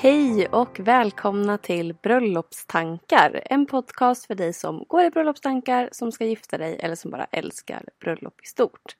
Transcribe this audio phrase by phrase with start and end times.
[0.00, 3.42] Hej och välkomna till Bröllopstankar.
[3.44, 7.24] En podcast för dig som går i bröllopstankar, som ska gifta dig eller som bara
[7.24, 8.96] älskar bröllop i stort.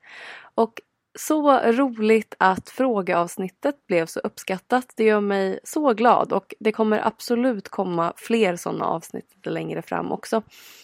[0.54, 0.80] Och
[1.18, 4.92] så roligt att frågeavsnittet blev så uppskattat.
[4.96, 10.12] Det gör mig så glad och det kommer absolut komma fler sådana avsnitt längre fram
[10.12, 10.42] också.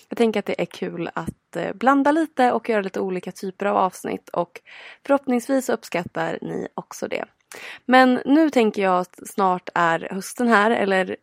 [0.09, 3.67] Jag tänker att det är kul att eh, blanda lite och göra lite olika typer
[3.67, 4.61] av avsnitt och
[5.07, 7.25] förhoppningsvis uppskattar ni också det.
[7.87, 11.17] Men nu tänker jag att snart är hösten här eller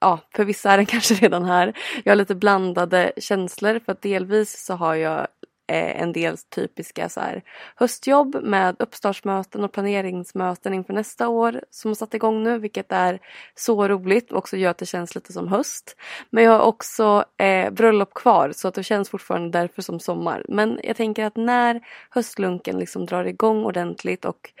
[0.00, 1.72] ja, för vissa är den kanske redan här.
[2.04, 5.26] Jag har lite blandade känslor för att delvis så har jag
[5.70, 7.42] eh, en del typiska så här,
[7.74, 13.18] höstjobb med uppstartsmöten och planeringsmöten inför nästa år som har satt igång nu vilket är
[13.54, 15.96] så roligt och också gör att det känns lite som höst.
[16.30, 20.44] Men jag har också eh, bröllop kvar så att det känns fortfarande därför som sommar.
[20.48, 24.52] Men jag tänker att när höstlunken liksom drar igång ordentligt och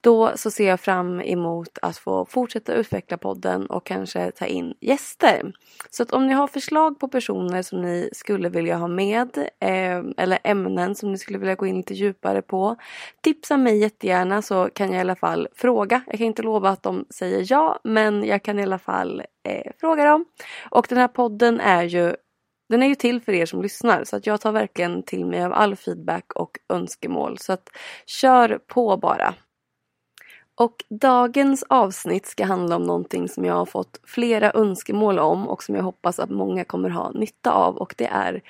[0.00, 4.74] då så ser jag fram emot att få fortsätta utveckla podden och kanske ta in
[4.80, 5.52] gäster.
[5.90, 10.02] Så att om ni har förslag på personer som ni skulle vilja ha med eh,
[10.16, 12.76] eller ämnen som ni skulle vilja gå in lite djupare på.
[13.22, 16.02] Tipsa mig jättegärna så kan jag i alla fall fråga.
[16.06, 19.72] Jag kan inte lova att de säger ja men jag kan i alla fall eh,
[19.80, 20.24] fråga dem.
[20.70, 22.16] Och den här podden är ju
[22.68, 25.44] den är ju till för er som lyssnar så att jag tar verkligen till mig
[25.44, 27.38] av all feedback och önskemål.
[27.38, 27.68] Så att
[28.06, 29.34] kör på bara.
[30.60, 35.62] Och dagens avsnitt ska handla om någonting som jag har fått flera önskemål om och
[35.62, 38.42] som jag hoppas att många kommer ha nytta av och det är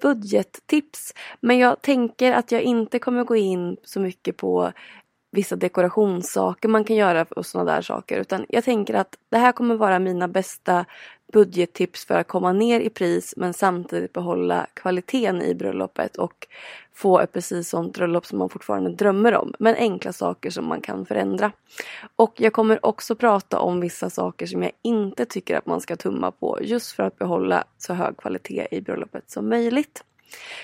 [0.00, 1.14] budgettips.
[1.40, 4.72] Men jag tänker att jag inte kommer gå in så mycket på
[5.32, 8.20] vissa dekorationssaker man kan göra och sådana där saker.
[8.20, 10.84] Utan jag tänker att det här kommer vara mina bästa
[11.32, 16.46] budgettips för att komma ner i pris men samtidigt behålla kvaliteten i bröllopet och
[16.94, 19.54] få ett precis sånt bröllop som man fortfarande drömmer om.
[19.58, 21.52] Men enkla saker som man kan förändra.
[22.16, 25.96] Och jag kommer också prata om vissa saker som jag inte tycker att man ska
[25.96, 30.04] tumma på just för att behålla så hög kvalitet i bröllopet som möjligt.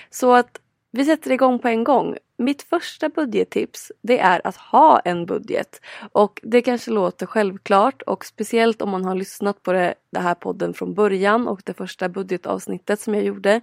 [0.09, 0.59] Så att
[0.91, 2.17] vi sätter igång på en gång.
[2.37, 5.81] Mitt första budgettips det är att ha en budget.
[6.11, 10.35] Och det kanske låter självklart och speciellt om man har lyssnat på det, det här
[10.35, 13.61] podden från början och det första budgetavsnittet som jag gjorde.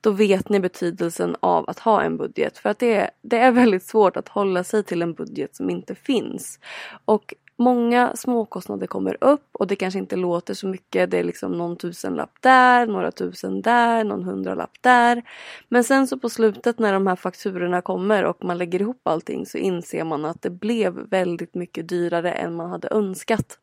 [0.00, 2.58] Då vet ni betydelsen av att ha en budget.
[2.58, 5.94] För att det, det är väldigt svårt att hålla sig till en budget som inte
[5.94, 6.58] finns.
[7.04, 11.10] Och Många småkostnader kommer upp och det kanske inte låter så mycket.
[11.10, 15.22] Det är liksom någon tusenlapp där, några tusen där, någon hundralapp där.
[15.68, 19.46] Men sen så på slutet när de här fakturorna kommer och man lägger ihop allting
[19.46, 23.58] så inser man att det blev väldigt mycket dyrare än man hade önskat.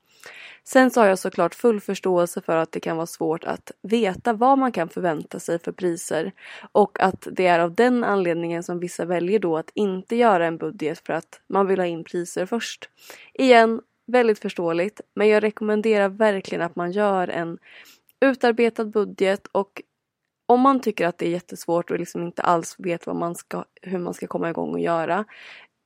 [0.64, 4.34] Sen så har jag såklart full förståelse för att det kan vara svårt att veta
[4.34, 6.32] vad man kan förvänta sig för priser
[6.72, 10.58] och att det är av den anledningen som vissa väljer då att inte göra en
[10.58, 12.90] budget för att man vill ha in priser först.
[13.34, 13.82] Igen,
[14.12, 17.58] väldigt förståeligt men jag rekommenderar verkligen att man gör en
[18.22, 19.82] utarbetad budget och
[20.46, 23.66] om man tycker att det är jättesvårt och liksom inte alls vet vad man ska,
[23.82, 25.26] hur man ska komma igång och göra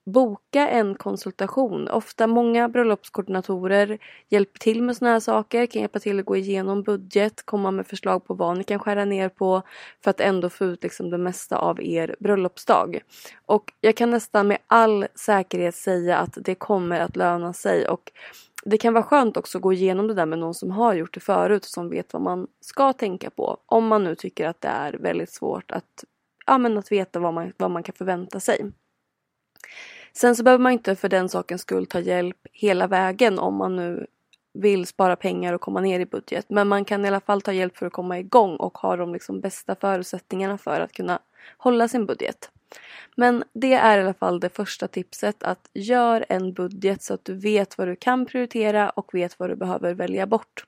[0.05, 1.87] boka en konsultation.
[1.87, 3.97] Ofta många bröllopskoordinatorer
[4.29, 7.87] hjälper till med sådana här saker, kan hjälpa till att gå igenom budget, komma med
[7.87, 9.61] förslag på vad ni kan skära ner på
[10.03, 12.99] för att ändå få ut liksom det mesta av er bröllopsdag.
[13.45, 18.11] Och jag kan nästan med all säkerhet säga att det kommer att löna sig och
[18.65, 21.13] det kan vara skönt också att gå igenom det där med någon som har gjort
[21.13, 23.57] det förut och som vet vad man ska tänka på.
[23.65, 26.03] Om man nu tycker att det är väldigt svårt att,
[26.45, 28.71] ja, men att veta vad man, vad man kan förvänta sig.
[30.13, 33.75] Sen så behöver man inte för den sakens skull ta hjälp hela vägen om man
[33.75, 34.07] nu
[34.53, 36.45] vill spara pengar och komma ner i budget.
[36.49, 39.13] Men man kan i alla fall ta hjälp för att komma igång och ha de
[39.13, 41.19] liksom bästa förutsättningarna för att kunna
[41.57, 42.51] hålla sin budget.
[43.15, 47.25] Men det är i alla fall det första tipset att gör en budget så att
[47.25, 50.63] du vet vad du kan prioritera och vet vad du behöver välja bort.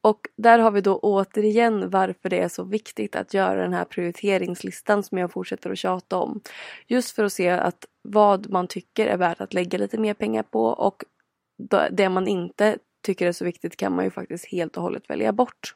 [0.00, 3.84] Och där har vi då återigen varför det är så viktigt att göra den här
[3.84, 6.40] prioriteringslistan som jag fortsätter att tjata om.
[6.86, 10.42] Just för att se att vad man tycker är värt att lägga lite mer pengar
[10.42, 11.04] på och
[11.90, 15.32] det man inte tycker är så viktigt kan man ju faktiskt helt och hållet välja
[15.32, 15.74] bort.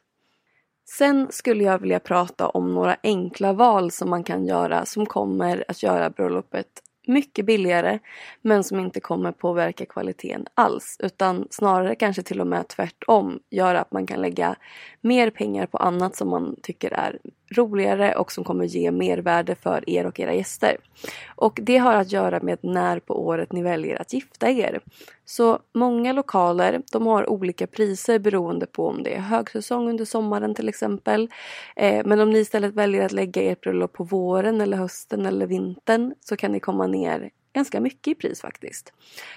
[0.89, 5.65] Sen skulle jag vilja prata om några enkla val som man kan göra som kommer
[5.67, 6.67] att göra bröllopet
[7.07, 7.99] mycket billigare
[8.41, 13.75] men som inte kommer påverka kvaliteten alls utan snarare kanske till och med tvärtom gör
[13.75, 14.55] att man kan lägga
[15.01, 17.19] mer pengar på annat som man tycker är
[17.55, 20.77] roligare och som kommer ge mervärde för er och era gäster.
[21.35, 24.79] Och det har att göra med när på året ni väljer att gifta er.
[25.29, 30.55] Så många lokaler de har olika priser beroende på om det är högsäsong under sommaren
[30.55, 31.29] till exempel.
[31.75, 35.47] Eh, men om ni istället väljer att lägga ert bröllop på våren eller hösten eller
[35.47, 38.93] vintern så kan ni komma ner ganska mycket i pris faktiskt.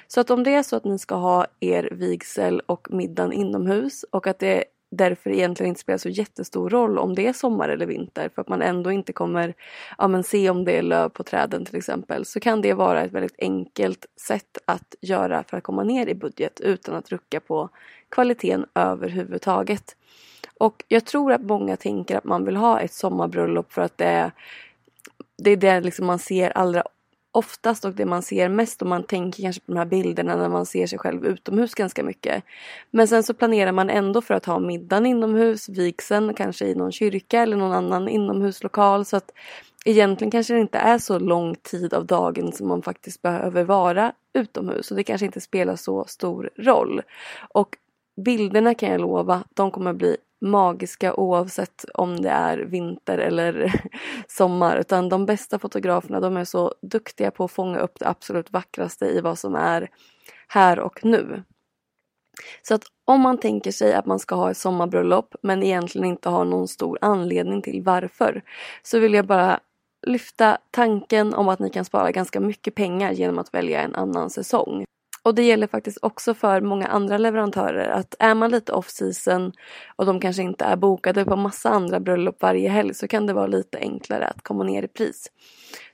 [0.07, 4.05] Så att om det är så att ni ska ha er vigsel och middagen inomhus
[4.11, 7.87] och att det därför egentligen inte spelar så jättestor roll om det är sommar eller
[7.87, 9.55] vinter för att man ändå inte kommer
[9.99, 13.03] ja, men se om det är löv på träden till exempel så kan det vara
[13.03, 17.41] ett väldigt enkelt sätt att göra för att komma ner i budget utan att rucka
[17.41, 17.69] på
[18.09, 19.97] kvaliteten överhuvudtaget.
[20.59, 24.05] Och jag tror att många tänker att man vill ha ett sommarbröllop för att det
[24.05, 24.33] är
[25.43, 26.83] det är det liksom man ser allra
[27.33, 30.49] oftast och det man ser mest och man tänker kanske på de här bilderna när
[30.49, 32.45] man ser sig själv utomhus ganska mycket.
[32.91, 36.93] Men sen så planerar man ändå för att ha middagen inomhus, vigseln kanske i någon
[36.93, 39.31] kyrka eller någon annan inomhuslokal så att
[39.85, 44.13] egentligen kanske det inte är så lång tid av dagen som man faktiskt behöver vara
[44.33, 47.03] utomhus och det kanske inte spelar så stor roll.
[47.55, 47.77] Och
[48.25, 53.73] bilderna kan jag lova, de kommer bli magiska oavsett om det är vinter eller
[54.29, 54.77] sommar.
[54.77, 59.07] Utan de bästa fotograferna de är så duktiga på att fånga upp det absolut vackraste
[59.07, 59.91] i vad som är
[60.49, 61.43] här och nu.
[62.63, 66.29] Så att om man tänker sig att man ska ha ett sommarbröllop men egentligen inte
[66.29, 68.43] har någon stor anledning till varför
[68.83, 69.61] så vill jag bara
[70.07, 74.31] lyfta tanken om att ni kan spara ganska mycket pengar genom att välja en annan
[74.31, 74.85] säsong.
[75.23, 79.53] Och det gäller faktiskt också för många andra leverantörer att är man lite off season
[79.97, 83.33] och de kanske inte är bokade på massa andra bröllop varje helg så kan det
[83.33, 85.31] vara lite enklare att komma ner i pris.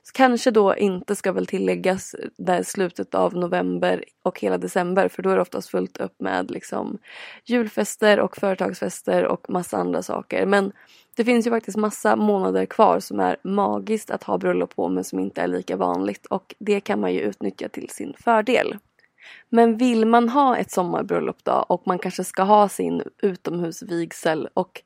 [0.03, 5.23] Så kanske då inte ska väl tilläggas där slutet av november och hela december för
[5.23, 6.97] då är det oftast fullt upp med liksom
[7.45, 10.45] julfester och företagsfester och massa andra saker.
[10.45, 10.71] Men
[11.15, 15.03] det finns ju faktiskt massa månader kvar som är magiskt att ha bröllop på men
[15.03, 18.77] som inte är lika vanligt och det kan man ju utnyttja till sin fördel.
[19.49, 24.81] Men vill man ha ett sommarbröllop då och man kanske ska ha sin utomhusvigsel och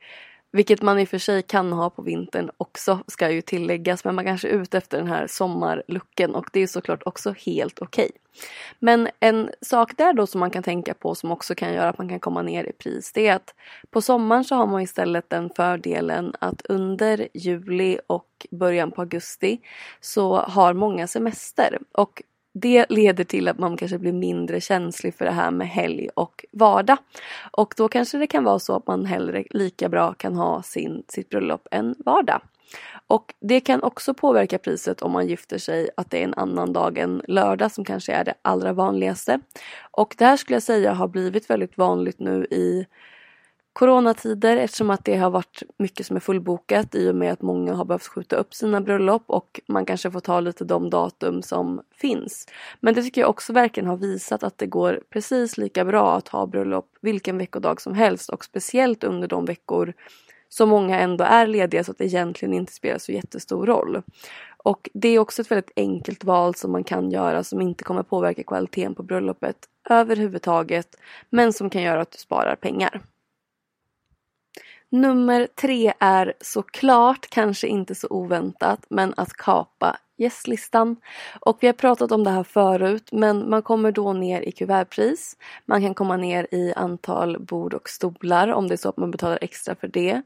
[0.54, 4.16] vilket man i och för sig kan ha på vintern också ska ju tilläggas men
[4.16, 8.06] man kanske är ute efter den här sommarlucken och det är såklart också helt okej.
[8.06, 8.18] Okay.
[8.80, 11.98] Men en sak där då som man kan tänka på som också kan göra att
[11.98, 13.56] man kan komma ner i pris det är att
[13.90, 19.62] på sommaren så har man istället den fördelen att under juli och början på augusti
[20.00, 22.22] så har många semester och
[22.54, 26.46] det leder till att man kanske blir mindre känslig för det här med helg och
[26.52, 26.98] vardag.
[27.52, 31.04] Och då kanske det kan vara så att man hellre lika bra kan ha sin,
[31.08, 32.42] sitt bröllop än vardag.
[33.08, 36.74] Och det kan också påverka priset om man gifter sig att det är en annan
[36.74, 39.40] dag än lördag som kanske är det allra vanligaste.
[39.92, 42.86] Och det här skulle jag säga har blivit väldigt vanligt nu i
[43.74, 47.74] coronatider eftersom att det har varit mycket som är fullbokat i och med att många
[47.74, 51.82] har behövt skjuta upp sina bröllop och man kanske får ta lite de datum som
[51.96, 52.48] finns.
[52.80, 56.28] Men det tycker jag också verkligen har visat att det går precis lika bra att
[56.28, 59.94] ha bröllop vilken veckodag som helst och speciellt under de veckor
[60.50, 64.02] som många ändå är lediga så att det egentligen inte spelar så jättestor roll.
[64.64, 68.04] Och det är också ett väldigt enkelt val som man kan göra som inte kommer
[68.04, 69.58] påverka kvaliteten på bröllopet
[69.90, 70.96] överhuvudtaget
[71.30, 73.02] men som kan göra att du sparar pengar.
[74.92, 80.96] Nummer tre är såklart, kanske inte så oväntat, men att kapa gästlistan.
[81.40, 85.38] Och vi har pratat om det här förut men man kommer då ner i kuvertpris.
[85.66, 89.12] Man kan komma ner i antal bord och stolar om det är så att man
[89.12, 90.22] betalar extra för det.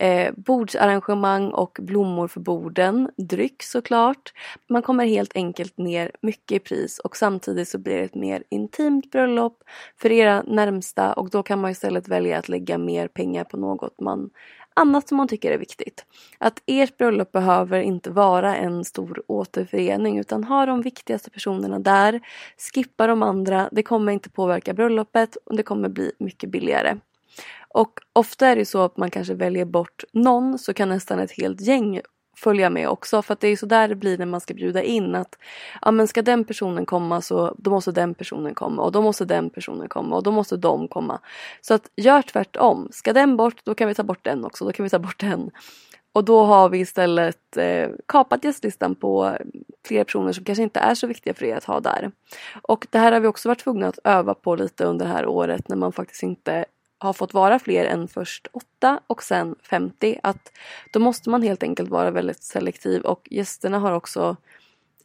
[0.00, 4.32] Eh, bordsarrangemang och blommor för borden, dryck såklart.
[4.68, 8.44] Man kommer helt enkelt ner mycket i pris och samtidigt så blir det ett mer
[8.48, 9.62] intimt bröllop
[9.96, 14.00] för era närmsta och då kan man istället välja att lägga mer pengar på något
[14.00, 14.30] man
[14.74, 16.04] annat som man tycker är viktigt.
[16.38, 22.20] Att ert bröllop behöver inte vara en stor återförening utan ha de viktigaste personerna där.
[22.74, 26.96] Skippa de andra, det kommer inte påverka bröllopet och det kommer bli mycket billigare.
[27.68, 31.32] Och ofta är det så att man kanske väljer bort någon så kan nästan ett
[31.32, 32.00] helt gäng
[32.40, 34.82] följa med också för att det är så där det blir när man ska bjuda
[34.82, 35.38] in att
[35.82, 39.24] ja men ska den personen komma så då måste den personen komma och då måste
[39.24, 41.20] den personen komma och då måste de komma.
[41.60, 42.88] Så att gör tvärtom.
[42.92, 45.20] Ska den bort då kan vi ta bort den också, då kan vi ta bort
[45.20, 45.50] den.
[46.12, 49.36] Och då har vi istället eh, kapat gästlistan på
[49.86, 52.10] flera personer som kanske inte är så viktiga för er att ha där.
[52.62, 55.26] Och det här har vi också varit tvungna att öva på lite under det här
[55.26, 56.64] året när man faktiskt inte
[57.00, 60.52] har fått vara fler än först 8 och sen 50 att
[60.92, 64.36] då måste man helt enkelt vara väldigt selektiv och gästerna har också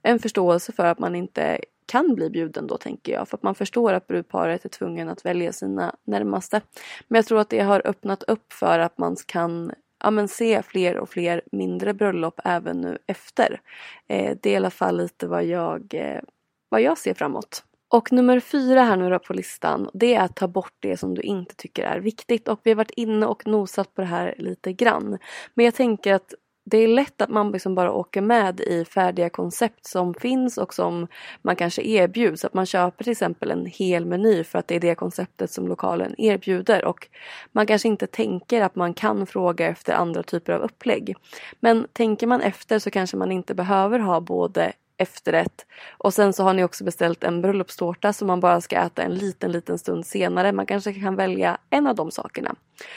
[0.01, 3.55] en förståelse för att man inte kan bli bjuden då tänker jag för att man
[3.55, 6.61] förstår att brudparet är tvungen att välja sina närmaste.
[7.07, 9.71] Men jag tror att det har öppnat upp för att man kan
[10.03, 13.61] ja, men se fler och fler mindre bröllop även nu efter.
[14.07, 16.21] Eh, det är i alla fall lite vad jag, eh,
[16.69, 17.63] vad jag ser framåt.
[17.87, 21.15] Och nummer fyra här nu då på listan det är att ta bort det som
[21.15, 22.47] du inte tycker är viktigt.
[22.47, 25.17] Och vi har varit inne och nosat på det här lite grann.
[25.53, 26.33] Men jag tänker att
[26.65, 30.73] det är lätt att man liksom bara åker med i färdiga koncept som finns och
[30.73, 31.07] som
[31.41, 32.45] man kanske erbjuds.
[32.45, 35.67] Att man köper till exempel en hel meny för att det är det konceptet som
[35.67, 37.07] lokalen erbjuder och
[37.51, 41.15] man kanske inte tänker att man kan fråga efter andra typer av upplägg.
[41.59, 45.65] Men tänker man efter så kanske man inte behöver ha både efterrätt.
[45.97, 49.15] Och sen så har ni också beställt en bröllopstårta som man bara ska äta en
[49.15, 50.51] liten, liten stund senare.
[50.51, 52.55] Man kanske kan välja en av de sakerna.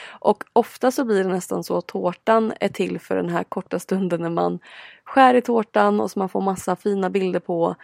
[0.09, 3.79] Och ofta så blir det nästan så att tårtan är till för den här korta
[3.79, 4.59] stunden när man
[5.03, 7.75] skär i tårtan och så man får massa fina bilder på.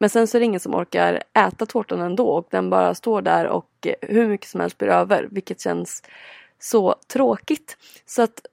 [0.00, 3.22] Men sen så är det ingen som orkar äta tårtan ändå och den bara står
[3.22, 6.02] där och hur mycket som helst blir över vilket känns
[6.58, 7.76] så tråkigt.
[8.06, 8.46] Så att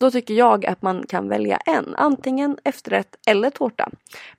[0.00, 3.88] då tycker jag att man kan välja en, antingen efterrätt eller tårta.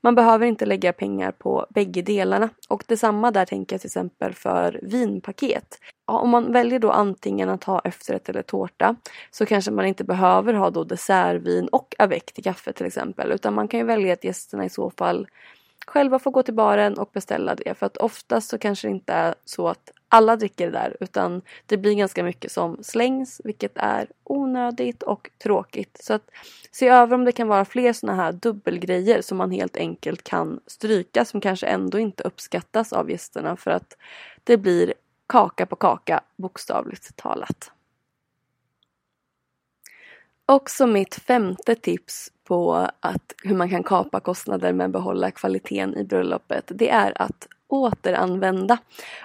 [0.02, 4.34] Man behöver inte lägga pengar på bägge delarna och detsamma där tänker jag till exempel
[4.34, 5.80] för vinpaket.
[6.08, 8.96] Ja, om man väljer då antingen att ha efterrätt eller tårta
[9.32, 13.54] så kanske man inte behöver ha då dessertvin och avec till kaffe till exempel utan
[13.54, 15.28] man kan ju välja att gästerna i så fall
[15.88, 17.78] själva får gå till baren och beställa det.
[17.78, 21.42] För att oftast så kanske det inte är så att alla dricker det där utan
[21.66, 25.98] det blir ganska mycket som slängs vilket är onödigt och tråkigt.
[26.04, 26.30] Så att
[26.72, 30.60] se över om det kan vara fler sådana här dubbelgrejer som man helt enkelt kan
[30.68, 33.98] stryka som kanske ändå inte uppskattas av gästerna för att
[34.44, 34.94] det blir
[35.28, 37.72] kaka på kaka bokstavligt talat.
[40.46, 46.04] Också mitt femte tips på att hur man kan kapa kostnader men behålla kvaliteten i
[46.04, 48.78] bröllopet det är att återanvända.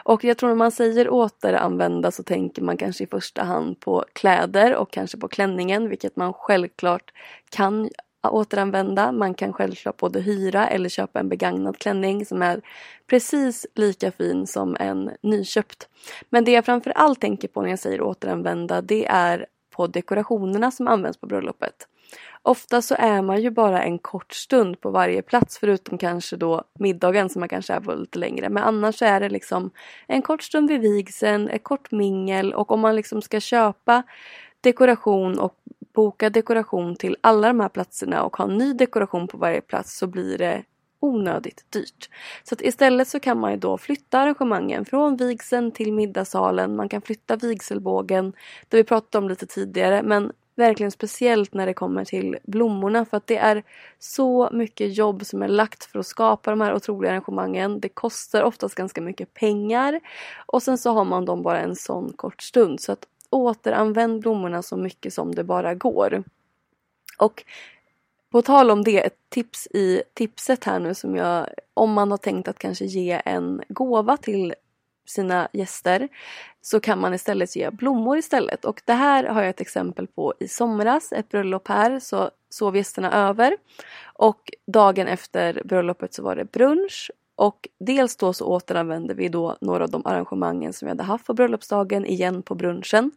[0.05, 4.05] Och jag tror när man säger återanvända så tänker man kanske i första hand på
[4.13, 7.13] kläder och kanske på klänningen vilket man självklart
[7.51, 7.91] kan
[8.23, 9.13] återanvända.
[9.13, 12.61] Man kan självklart både hyra eller köpa en begagnad klänning som är
[13.07, 15.89] precis lika fin som en nyköpt.
[16.31, 20.89] Men det jag framförallt tänker på när jag säger återanvända det är på dekorationerna som
[20.89, 21.89] används på bröllopet.
[22.43, 26.65] Ofta så är man ju bara en kort stund på varje plats förutom kanske då
[26.79, 28.49] middagen som man kanske är på lite längre.
[28.49, 29.71] Men annars är det liksom
[30.07, 34.03] en kort stund vid vigseln, ett kort mingel och om man liksom ska köpa
[34.61, 35.55] dekoration och
[35.95, 40.07] boka dekoration till alla de här platserna och ha ny dekoration på varje plats så
[40.07, 40.65] blir det
[41.01, 42.11] onödigt dyrt.
[42.43, 46.77] Så att istället så kan man ju då flytta arrangemangen från vigseln till middagssalen.
[46.77, 48.33] Man kan flytta vigselbågen,
[48.69, 53.17] det vi pratade om lite tidigare, men verkligen speciellt när det kommer till blommorna för
[53.17, 53.63] att det är
[53.99, 57.81] så mycket jobb som är lagt för att skapa de här otroliga arrangemangen.
[57.81, 60.01] Det kostar oftast ganska mycket pengar
[60.47, 64.63] och sen så har man dem bara en sån kort stund så att återanvänd blommorna
[64.63, 66.25] så mycket som det bara går.
[67.19, 67.45] Och
[68.31, 72.19] på tal om det, ett tips i tipset här nu som jag, om man har
[72.19, 74.55] tänkt att kanske ge en gåva till
[75.09, 76.09] sina gäster
[76.61, 78.65] så kan man istället ge blommor istället.
[78.65, 82.77] Och det här har jag ett exempel på i somras, ett bröllop här, så sov
[82.77, 83.57] gästerna över.
[84.15, 89.57] Och dagen efter bröllopet så var det brunch och dels då så återanvände vi då
[89.61, 93.11] några av de arrangemangen som vi hade haft på bröllopsdagen igen på brunchen.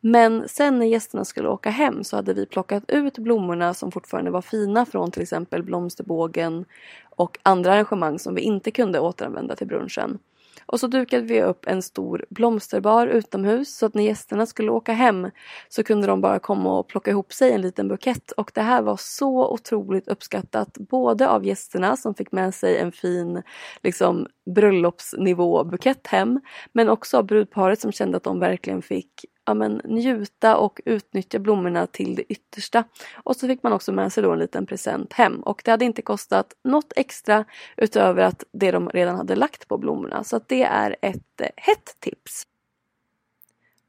[0.00, 4.30] Men sen när gästerna skulle åka hem så hade vi plockat ut blommorna som fortfarande
[4.30, 6.64] var fina från till exempel blomsterbågen
[7.10, 10.18] och andra arrangemang som vi inte kunde återanvända till brunchen.
[10.66, 14.92] Och så dukade vi upp en stor blomsterbar utomhus så att när gästerna skulle åka
[14.92, 15.30] hem
[15.68, 18.30] så kunde de bara komma och plocka ihop sig en liten bukett.
[18.32, 22.92] Och det här var så otroligt uppskattat både av gästerna som fick med sig en
[22.92, 23.42] fin
[23.82, 26.40] liksom, bröllopsnivå bukett hem
[26.72, 31.38] men också av brudparet som kände att de verkligen fick ja, men, njuta och utnyttja
[31.38, 32.84] blommorna till det yttersta.
[33.14, 35.84] Och så fick man också med sig då en liten present hem och det hade
[35.84, 37.44] inte kostat något extra
[37.76, 40.24] utöver att det de redan hade lagt på blommorna.
[40.24, 42.46] Så att det är ett eh, hett tips.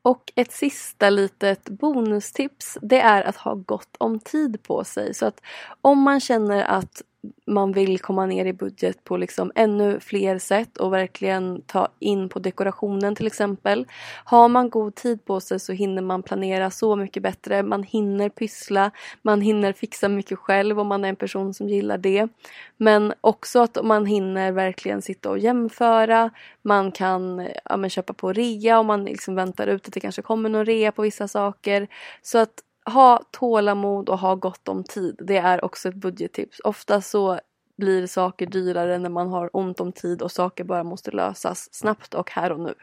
[0.01, 5.13] Och ett sista litet bonustips det är att ha gott om tid på sig.
[5.13, 5.41] Så att
[5.81, 7.01] om man känner att
[7.45, 12.29] man vill komma ner i budget på liksom ännu fler sätt och verkligen ta in
[12.29, 13.87] på dekorationen till exempel.
[14.23, 17.63] Har man god tid på sig så hinner man planera så mycket bättre.
[17.63, 21.97] Man hinner pyssla, man hinner fixa mycket själv om man är en person som gillar
[21.97, 22.27] det.
[22.77, 26.29] Men också att man hinner verkligen sitta och jämföra.
[26.61, 30.49] Man kan ja, köpa på rea om man liksom väntar ut att det kanske kommer
[30.49, 31.87] någon rea på vissa saker.
[32.21, 35.15] Så att ha tålamod och ha gott om tid.
[35.19, 36.59] Det är också ett budgettips.
[36.63, 37.39] Ofta så
[37.77, 42.13] blir saker dyrare när man har ont om tid och saker bara måste lösas snabbt
[42.13, 42.73] och här och nu.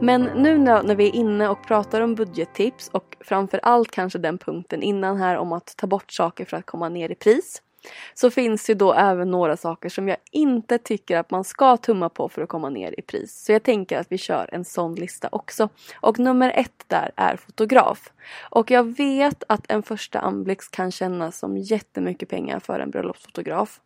[0.00, 4.38] Men nu när vi är inne och pratar om budgettips och framför allt kanske den
[4.38, 7.62] punkten innan här om att ta bort saker för att komma ner i pris
[8.14, 12.08] så finns det då även några saker som jag inte tycker att man ska tumma
[12.08, 13.44] på för att komma ner i pris.
[13.44, 15.68] Så jag tänker att vi kör en sån lista också.
[16.00, 18.12] Och nummer ett där är fotograf.
[18.50, 23.80] Och jag vet att en första anblick kan kännas som jättemycket pengar för en bröllopsfotograf.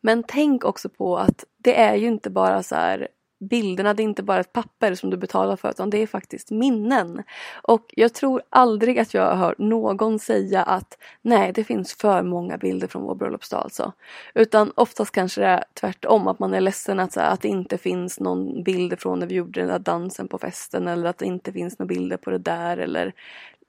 [0.00, 3.08] Men tänk också på att det är ju inte bara så här
[3.40, 6.50] bilderna, det är inte bara ett papper som du betalar för utan det är faktiskt
[6.50, 7.22] minnen.
[7.62, 12.22] Och jag tror aldrig att jag har hört någon säga att nej, det finns för
[12.22, 13.92] många bilder från vår bröllopsdag alltså.
[14.34, 18.20] Utan oftast kanske det är tvärtom, att man är ledsen att, att det inte finns
[18.20, 21.52] någon bild från när vi gjorde den där dansen på festen eller att det inte
[21.52, 23.12] finns några bilder på det där eller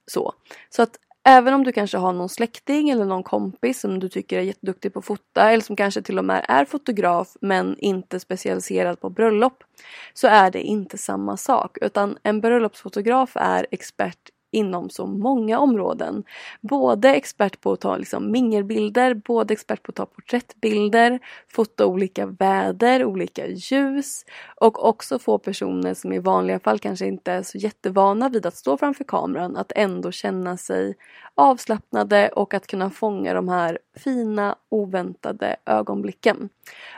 [0.08, 0.34] så.
[0.70, 4.38] Så att Även om du kanske har någon släkting eller någon kompis som du tycker
[4.38, 8.20] är jätteduktig på att fota eller som kanske till och med är fotograf men inte
[8.20, 9.64] specialiserad på bröllop
[10.14, 16.24] så är det inte samma sak utan en bröllopsfotograf är expert inom så många områden.
[16.62, 22.26] Både expert på att ta liksom mingelbilder, både expert på att ta porträttbilder, fota olika
[22.26, 27.58] väder, olika ljus och också få personer som i vanliga fall kanske inte är så
[27.58, 30.96] jättevana vid att stå framför kameran att ändå känna sig
[31.36, 36.50] avslappnade och att kunna fånga de här fina oväntade ögonblicken.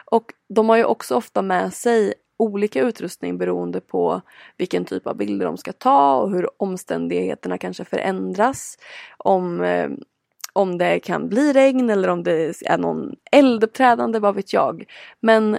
[0.05, 4.21] Och de har ju också ofta med sig olika utrustning beroende på
[4.57, 8.77] vilken typ av bilder de ska ta och hur omständigheterna kanske förändras.
[9.17, 9.89] Om, eh,
[10.53, 14.85] om det kan bli regn eller om det är någon elduppträdande, vad vet jag.
[15.19, 15.57] Men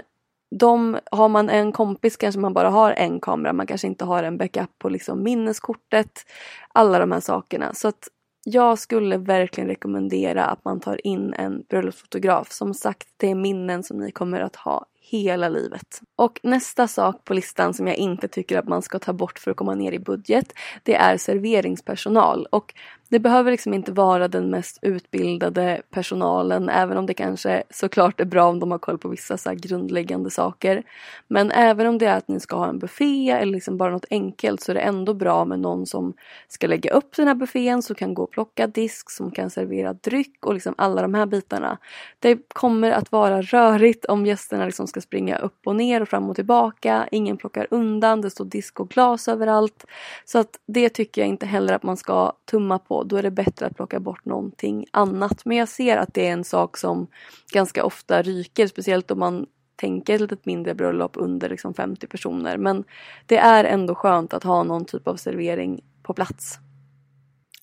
[0.51, 4.23] de, har man en kompis kanske man bara har en kamera, man kanske inte har
[4.23, 6.27] en backup på liksom minneskortet.
[6.73, 7.75] Alla de här sakerna.
[7.75, 8.09] Så att
[8.45, 12.53] jag skulle verkligen rekommendera att man tar in en bröllopsfotograf.
[12.53, 14.87] Som sagt, det är minnen som ni kommer att ha
[15.19, 16.01] hela livet.
[16.17, 19.51] Och nästa sak på listan som jag inte tycker att man ska ta bort för
[19.51, 22.47] att komma ner i budget, det är serveringspersonal.
[22.51, 22.75] Och
[23.09, 28.25] det behöver liksom inte vara den mest utbildade personalen även om det kanske såklart är
[28.25, 30.83] bra om de har koll på vissa så grundläggande saker.
[31.29, 34.07] Men även om det är att ni ska ha en buffé eller liksom bara något
[34.11, 36.15] enkelt så är det ändå bra med någon som
[36.49, 39.93] ska lägga upp den här buffén, som kan gå och plocka disk, som kan servera
[39.93, 41.79] dryck och liksom alla de här bitarna.
[42.19, 46.31] Det kommer att vara rörigt om gästerna liksom ska springa upp och ner och fram
[46.31, 47.09] och tillbaka.
[47.11, 49.85] Ingen plockar undan, det står disk och glas överallt.
[50.25, 53.31] Så att det tycker jag inte heller att man ska tumma på då är det
[53.31, 55.45] bättre att plocka bort någonting annat.
[55.45, 57.07] Men jag ser att det är en sak som
[57.53, 62.57] ganska ofta ryker, speciellt om man tänker ett litet mindre bröllop under liksom 50 personer.
[62.57, 62.85] Men
[63.27, 66.59] det är ändå skönt att ha någon typ av servering på plats.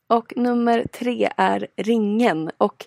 [0.08, 2.52] Och nummer tre är ringen.
[2.58, 2.86] Och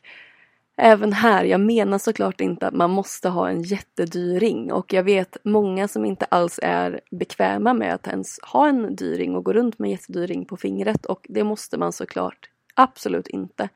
[0.77, 5.03] även här, jag menar såklart inte att man måste ha en jättedyr ring och jag
[5.03, 9.45] vet många som inte alls är bekväma med att ens ha en dyr ring och
[9.45, 13.69] gå runt med en jättedyr ring på fingret och det måste man såklart absolut inte.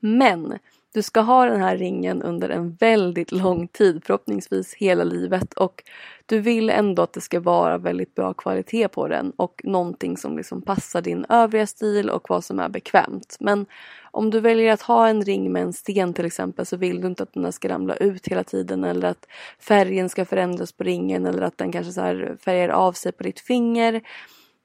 [0.00, 0.58] Men
[0.94, 5.82] du ska ha den här ringen under en väldigt lång tid, förhoppningsvis hela livet och
[6.26, 10.36] du vill ändå att det ska vara väldigt bra kvalitet på den och någonting som
[10.36, 13.36] liksom passar din övriga stil och vad som är bekvämt.
[13.40, 13.66] Men
[14.10, 17.06] om du väljer att ha en ring med en sten till exempel så vill du
[17.06, 19.26] inte att den ska ramla ut hela tiden eller att
[19.58, 22.00] färgen ska förändras på ringen eller att den kanske så
[22.44, 24.02] färgar av sig på ditt finger.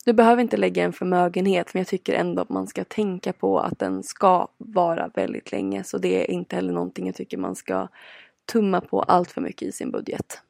[0.06, 3.60] Du behöver inte lägga en förmögenhet men jag tycker ändå att man ska tänka på
[3.60, 7.56] att den ska vara väldigt länge så det är inte heller någonting jag tycker man
[7.56, 7.88] ska
[8.52, 10.42] tumma på allt för mycket i sin budget.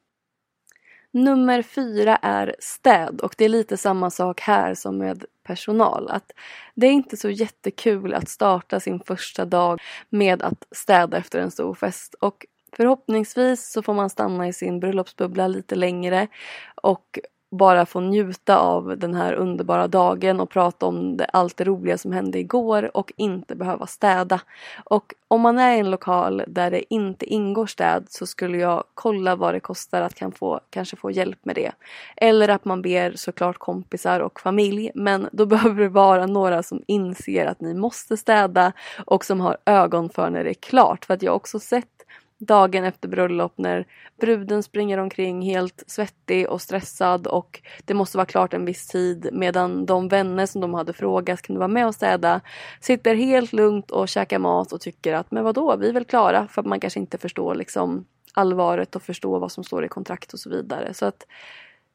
[1.12, 6.10] Nummer fyra är städ och det är lite samma sak här som med personal.
[6.10, 6.32] Att
[6.76, 11.52] det är inte så jättekul att starta sin första dag med att städa efter en
[11.52, 16.28] stor fest och förhoppningsvis så får man stanna i sin bröllopsbubbla lite längre
[16.76, 17.20] och
[17.52, 21.98] bara få njuta av den här underbara dagen och prata om det, allt det roliga
[21.98, 24.42] som hände igår och inte behöva städa.
[24.84, 28.84] Och om man är i en lokal där det inte ingår städ så skulle jag
[28.94, 31.72] kolla vad det kostar att kan få, kanske få hjälp med det.
[32.18, 36.84] Eller att man ber såklart kompisar och familj men då behöver det vara några som
[36.88, 38.72] inser att ni måste städa
[39.06, 41.06] och som har ögon för när det är klart.
[41.06, 41.99] För att jag har också sett
[42.40, 43.86] dagen efter bröllop när
[44.20, 49.30] bruden springer omkring helt svettig och stressad och det måste vara klart en viss tid
[49.34, 52.42] medan de vänner som de hade frågat kan du vara med och städa
[52.82, 56.48] sitter helt lugnt och käkar mat och tycker att men vadå, vi är väl klara
[56.48, 60.34] för att man kanske inte förstår liksom allvaret och förstår vad som står i kontrakt
[60.34, 60.94] och så vidare.
[60.94, 61.26] Så att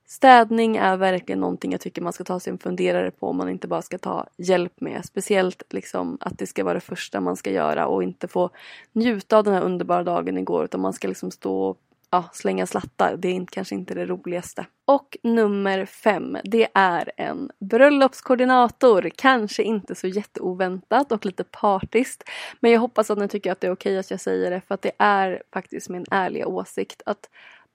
[0.07, 3.49] Städning är verkligen någonting jag tycker man ska ta sig en funderare på om man
[3.49, 5.05] inte bara ska ta hjälp med.
[5.05, 8.51] Speciellt liksom att det ska vara det första man ska göra och inte få
[8.93, 11.79] njuta av den här underbara dagen igår utan man ska liksom stå och
[12.11, 13.17] ja, slänga slattar.
[13.17, 14.67] Det är kanske inte det roligaste.
[14.85, 19.11] Och nummer fem, det är en bröllopskoordinator.
[19.17, 22.25] Kanske inte så jätteoväntat och lite partiskt.
[22.61, 24.75] Men jag hoppas att ni tycker att det är okej att jag säger det för
[24.75, 27.29] att det är faktiskt min ärliga åsikt att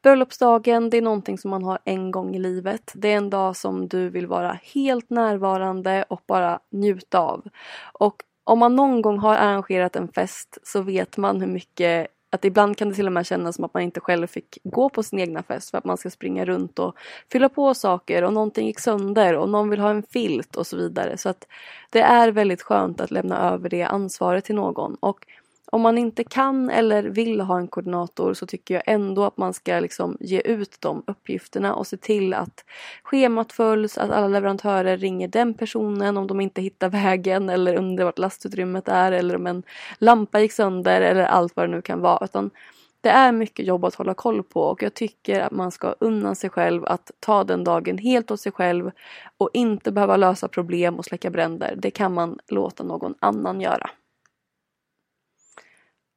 [0.04, 2.92] Bröllopsdagen, det är någonting som man har en gång i livet.
[2.96, 7.44] Det är en dag som du vill vara helt närvarande och bara njuta av.
[7.94, 12.46] Och om man någon gång har arrangerat en fest så vet man hur mycket att
[12.46, 15.04] ibland kan det till och med kännas som att man inte själv fick gå på
[15.04, 16.96] sin egna fest för att man ska springa runt och
[17.32, 20.78] fylla på saker och någonting gick sönder och någon vill ha en filt och så
[20.78, 21.18] vidare.
[21.18, 21.48] Så att
[21.90, 24.96] det är väldigt skönt att lämna över det ansvaret till någon.
[24.96, 25.26] Och
[25.72, 29.54] om man inte kan eller vill ha en koordinator så tycker jag ändå att man
[29.54, 32.66] ska liksom ge ut de uppgifterna och se till att
[33.04, 38.06] schemat följs, att alla leverantörer ringer den personen om de inte hittar vägen eller undrar
[38.06, 39.64] vart lastutrymmet är eller om en
[39.98, 42.26] lampa gick sönder eller allt vad det nu kan vara.
[42.26, 42.50] Utan
[43.02, 46.36] det är mycket jobb att hålla koll på och jag tycker att man ska unna
[46.36, 48.92] sig själv att ta den dagen helt åt sig själv
[49.38, 51.76] och inte behöva lösa problem och släcka bränder.
[51.78, 53.90] Det kan man låta någon annan göra.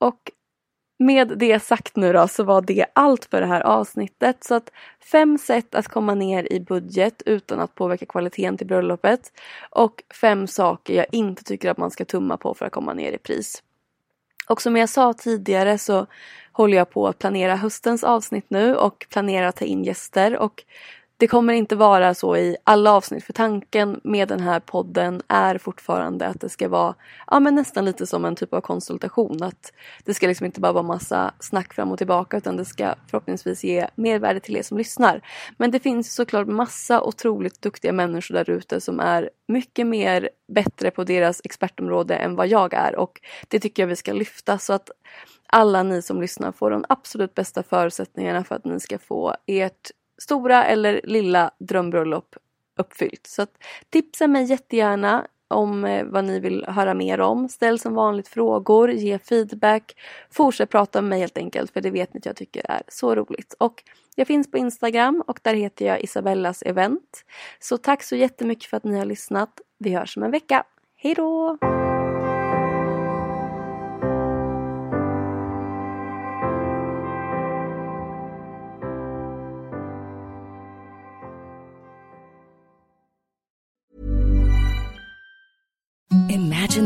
[0.02, 0.30] Och
[0.98, 4.44] med det sagt nu då så var det allt för det här avsnittet.
[4.44, 4.70] Så att
[5.12, 9.32] fem sätt att komma ner i budget utan att påverka kvaliteten till bröllopet.
[9.70, 13.12] Och fem saker jag inte tycker att man ska tumma på för att komma ner
[13.12, 13.62] i pris.
[14.48, 16.06] Och som jag sa tidigare så
[16.52, 20.36] håller jag på att planera höstens avsnitt nu och planerar att ta in gäster.
[20.36, 20.64] Och
[21.22, 25.58] det kommer inte vara så i alla avsnitt för tanken med den här podden är
[25.58, 26.94] fortfarande att det ska vara
[27.30, 29.42] ja, men nästan lite som en typ av konsultation.
[29.42, 29.72] Att
[30.04, 33.64] Det ska liksom inte bara vara massa snack fram och tillbaka utan det ska förhoppningsvis
[33.64, 35.20] ge mervärde till er som lyssnar.
[35.56, 40.90] Men det finns såklart massa otroligt duktiga människor där ute som är mycket mer bättre
[40.90, 44.72] på deras expertområde än vad jag är och det tycker jag vi ska lyfta så
[44.72, 44.90] att
[45.46, 49.90] alla ni som lyssnar får de absolut bästa förutsättningarna för att ni ska få ert
[50.22, 52.37] stora eller lilla drömbröllop
[52.78, 53.26] uppfyllt.
[53.26, 53.50] Så att,
[53.90, 57.48] tipsa mig jättegärna om eh, vad ni vill höra mer om.
[57.48, 59.96] Ställ som vanligt frågor, ge feedback.
[60.30, 63.14] Fortsätt prata med mig helt enkelt för det vet ni att jag tycker är så
[63.14, 63.54] roligt.
[63.58, 63.82] Och
[64.16, 67.24] jag finns på Instagram och där heter jag Isabellas event.
[67.61, 69.61] Så tack så jättemycket för att ni har lyssnat.
[69.78, 70.64] Vi hörs om en vecka.
[70.96, 71.14] Hej